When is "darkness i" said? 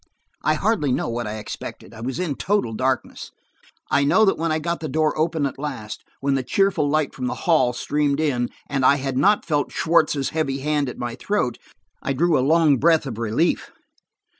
2.73-4.03